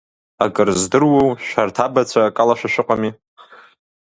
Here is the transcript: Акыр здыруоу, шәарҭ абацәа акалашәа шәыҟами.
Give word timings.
Акыр 0.43 0.69
здыруоу, 0.81 1.29
шәарҭ 1.47 1.75
абацәа 1.85 2.21
акалашәа 2.25 2.69
шәыҟами. 2.73 3.11